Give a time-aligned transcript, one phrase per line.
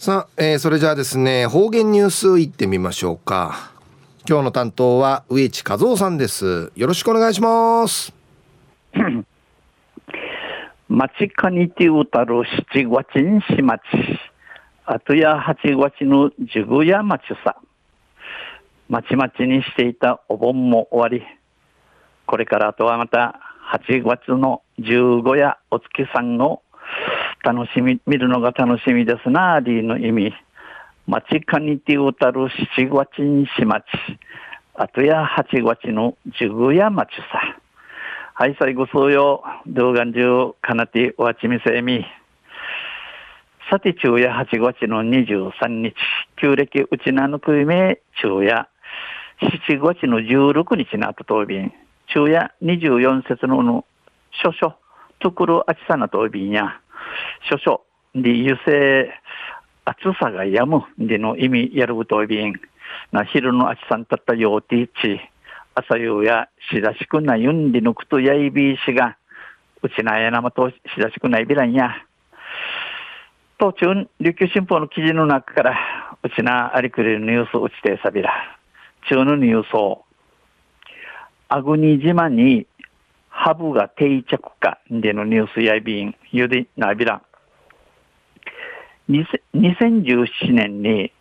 [0.00, 3.72] さあ、えー、それじゃあですね方言ニュースいってみましょうか。
[4.28, 6.70] 今日の担当は植地和夫さんです。
[6.76, 8.14] よろしくお願いします。
[10.88, 13.80] 町かにてうたる七月にし町
[14.86, 17.56] あとや八月の十五や町さ。
[18.88, 21.26] まちまちにしていたお盆も終わり。
[22.24, 23.40] これからあとはまた
[23.74, 26.62] 8月の15夜お月さんを
[27.44, 30.32] 楽しみ、見るのが楽しみですな、リーの意味。
[31.06, 33.84] 町かにてうたる七月にし町。
[34.74, 37.58] あとや八月の十五夜町さ。
[38.34, 39.42] はい、最後そうよ。
[39.66, 42.04] 動画中かなてわちみせみ。
[43.70, 45.94] さて、昼夜八月の二十三日、
[46.36, 48.68] 旧暦うちなぬくいめ、昼夜
[49.40, 51.72] 七月の十六日なととびん。
[52.06, 53.84] 昼夜二十四節のの、
[54.42, 54.76] 少々、
[55.20, 56.80] ところあちさなとびんや。
[57.50, 57.80] 少々。
[58.14, 59.10] で油性
[59.84, 62.54] 暑さがやむでの意味やるとびん。
[63.12, 65.20] な昼の暑さんたったようていち
[65.74, 69.16] 朝夕やしだしくないんでぬくとやいびいしが
[69.82, 71.94] うちなやなまとしだしくないびらんや。
[73.58, 75.78] 途中琉球新報の記事の中から
[76.22, 78.32] うちなありくれるニュースうちてさびら。
[79.08, 80.04] 中のニュースを
[81.48, 82.66] あぐに島に
[83.40, 87.22] ハブが定着かでのニュースやいびんゆでなびら
[89.08, 91.12] 2017年に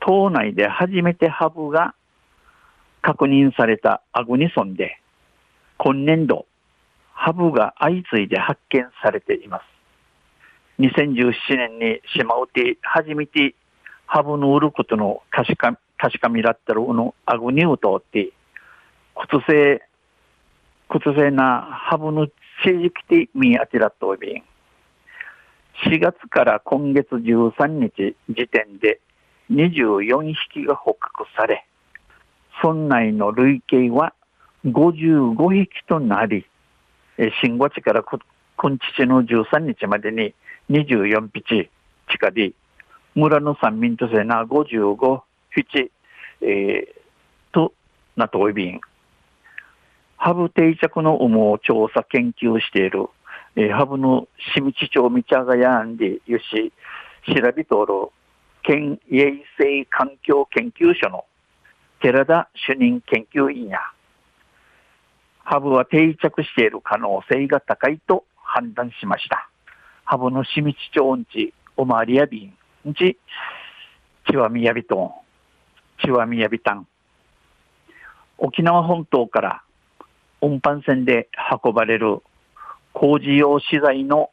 [0.00, 1.94] 島内で初めてハブが
[3.02, 5.02] 確認されたアグニソンで
[5.76, 6.46] 今年度
[7.12, 9.64] ハブが相次いで発見されています。
[10.80, 11.32] 2017
[11.78, 13.54] 年に島うて初めて
[14.06, 18.30] ハブの売ることの確か確かみらったるのアグニウトって
[19.14, 19.82] 靴製
[20.90, 22.26] 靴製なハブの
[22.64, 24.42] 政治的見当てらとび
[25.86, 29.00] 4月から今月13日時点で
[29.52, 31.64] 24匹が捕獲され、
[32.62, 34.12] 村内の累計は
[34.66, 36.44] 55匹となり、
[37.40, 38.20] 新五地から今
[38.96, 40.34] 日の13日までに
[40.70, 41.70] 24匹
[42.10, 42.52] 地下で、
[43.14, 45.90] 村の三民とせな55匹、
[46.42, 46.86] えー、
[47.52, 47.72] と
[48.16, 48.80] なとおいびん。
[50.20, 53.08] ハブ定着の有無を調査研究している
[53.56, 56.72] えー、ハブの清道町道がやんでよし、
[57.26, 57.94] 調べとる
[58.62, 61.24] 県衛生環境研究所の
[62.00, 63.78] 寺田主任研究員や、
[65.42, 69.48] ハブは定着している可能性が高いと判断しました。
[70.04, 73.18] ハブの清道町んち、おまわりやびん、んち、
[74.30, 75.12] ちわみやびとん、
[76.04, 76.86] ちわみやびたん。
[78.38, 79.62] 沖縄本島から
[80.42, 81.28] 運搬船で
[81.64, 82.22] 運ばれる
[82.92, 84.30] 工事用資材の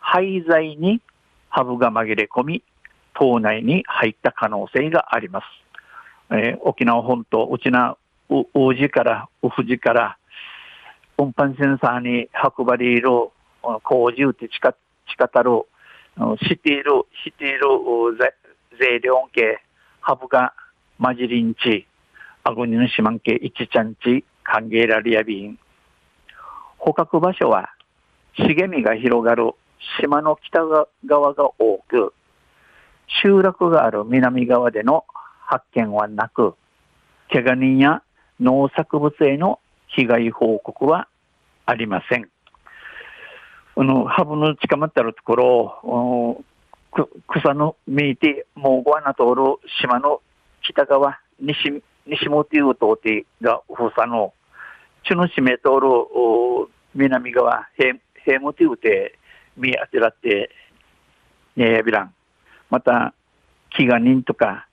[0.00, 1.00] 廃材に
[1.48, 2.62] ハブが紛れ込み、
[3.14, 5.44] 島内に入った可能性があります。
[6.30, 7.96] えー、沖縄本島、うちな、
[8.30, 10.16] う、うじから、うふじから、
[11.18, 13.08] 運搬センサーに運ばれる
[13.82, 15.50] 工事って地下、地下たる、
[16.42, 17.60] している、している
[18.78, 19.62] 税量系、
[20.00, 20.54] ハブが
[21.00, 21.86] 混じりんち、
[22.44, 25.58] アグニの島系一ちゃんち、歓迎られやびん。
[26.78, 27.70] 捕獲場所は
[28.36, 29.52] 茂みが広がる
[30.00, 30.60] 島の北
[31.06, 32.14] 側が多く、
[33.22, 35.04] 集落がある南側での
[35.46, 36.54] 発見はなく、
[37.30, 38.02] 怪我人や
[38.40, 41.08] 農作物への被害報告は
[41.66, 42.28] ありません。
[43.76, 46.44] あの、ハブの近まってるところ、
[47.28, 50.20] 草の見えて、もうごわな通る島の
[50.62, 54.32] 北側、西、西本いう通ってが、ふさの、
[55.04, 55.88] ちのしめ通る
[56.94, 59.18] 南側、平ヘムティウテ
[59.56, 60.50] 見当てらって、
[61.56, 62.14] ねやびらん。
[62.70, 63.14] また、
[63.78, 64.66] 飢餓人とか、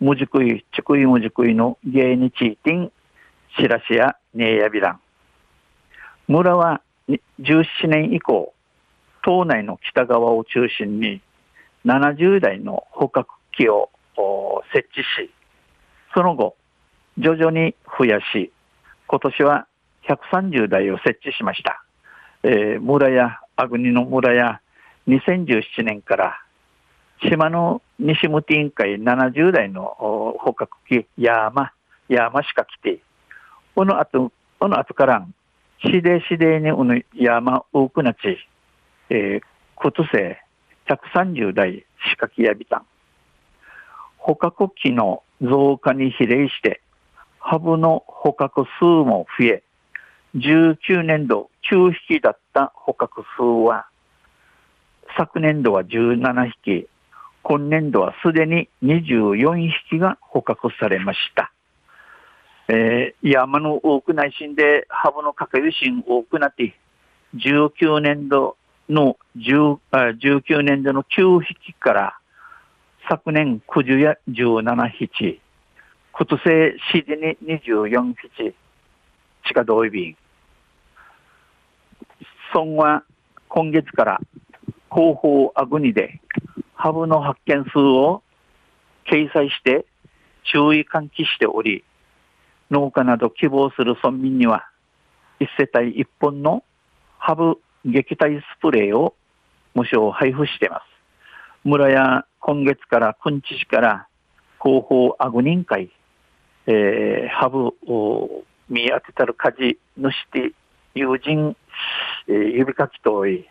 [0.00, 2.90] むじくい、ちくいむじくいの芸にちいてん、
[3.56, 5.00] しらしやねやびらん。
[6.26, 8.52] 村は17年以降、
[9.24, 11.20] 島内の北側を中心に
[11.84, 13.90] 70台の捕獲器を
[14.72, 15.30] 設置し、
[16.14, 16.56] その後、
[17.18, 18.52] 徐々に増やし、
[19.06, 19.66] 今年は
[20.08, 21.84] 130台を設置しました。
[22.42, 24.60] えー、村や、アグニの村や、
[25.08, 26.42] 2017年から
[27.28, 29.84] 島の西ムティ委員会70代の
[30.40, 31.72] 捕獲器、山、
[32.08, 33.00] 山しか来て、
[33.74, 35.26] この後、この後から、
[35.84, 38.38] しでしでにうぬ山多くなち、
[39.10, 40.38] えー、靴生
[40.88, 42.86] 130代仕掛けやびたん。
[44.18, 46.81] 捕獲器の増加に比例して、
[47.44, 49.62] ハブの捕獲数も増え、
[50.36, 53.86] 19年度9匹だった捕獲数は、
[55.18, 56.86] 昨年度は17匹、
[57.42, 59.56] 今年度はすでに24
[59.88, 61.52] 匹が捕獲されました。
[62.68, 66.74] えー、山の多く内心でハブのかける心多くなって、
[67.34, 68.56] 19年度
[68.88, 72.18] の10あ19年度の9匹から
[73.08, 75.40] 昨年9十や17匹、
[76.24, 78.54] 今年シデに24匹、
[79.44, 80.16] 地下同意便。
[82.54, 83.02] 村は
[83.48, 84.20] 今月から
[84.92, 86.20] 広報アグニで
[86.74, 88.22] ハブの発見数を
[89.10, 89.84] 掲載して
[90.44, 91.82] 注意喚起しており、
[92.70, 94.68] 農家など希望する村民には、
[95.40, 96.62] 一世帯一本の
[97.18, 99.16] ハブ撃退スプレーを
[99.74, 100.82] 無償配布しています。
[101.64, 104.06] 村や今月からくんち市から
[104.62, 105.90] 広報アグ人会、
[106.66, 110.52] えー、ハブを見当てたる家事主て
[110.94, 111.56] 友人、
[112.28, 113.48] えー、指かきとい、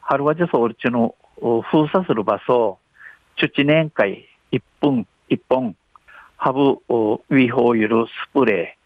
[0.00, 2.78] 春はじソウルチの封鎖する場所、
[3.38, 5.76] チュチ年会一分一本、
[6.36, 8.76] ハブウィホーユルスプレ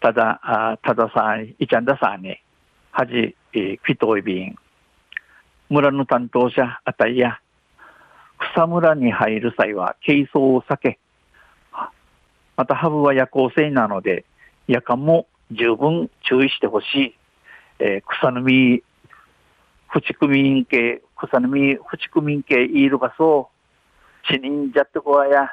[0.00, 2.36] ー、ただ、あたださん、いちゃんださんに、
[2.90, 4.56] はじ、えー、キトイビン、
[5.68, 7.40] 村の担当者あたりや、
[8.54, 10.98] 草むらに入る際は軽装を避け、
[12.56, 14.24] またハブは夜行性なので、
[14.66, 17.14] 夜間も十分注意してほしい。
[17.78, 18.82] えー、草の実、
[19.88, 23.50] 不畜民系、草の実、不畜民系いる場所、
[24.28, 25.50] 死人じゃってこわや、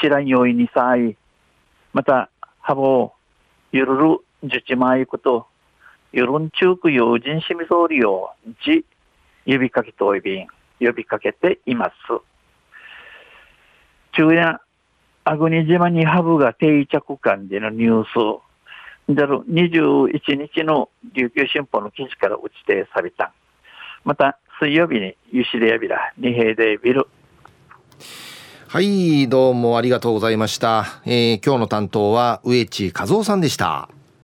[0.00, 1.16] 知らんよいにさい、
[1.92, 2.28] また、
[2.60, 3.12] ハブを
[3.70, 5.46] ゆるる、じゅちまいこと、
[6.12, 8.30] ゆるんちゅうく用心しみそうりを、
[8.64, 8.84] じ、
[9.44, 10.46] 指かけといびん、
[10.80, 11.92] 呼びかけています。
[14.12, 14.60] 中夜、
[15.28, 18.40] アグニ島にハブが定着間でのニュー
[19.08, 23.32] ス、だる21日の琉球新報の記事から打ちてさびた。
[24.04, 27.08] また、水曜日にユシレヤビラ、二平でビル。
[28.68, 31.00] はい、どうもありがとうございました。
[31.04, 33.88] えー、今日の担当は植地和夫さんでした。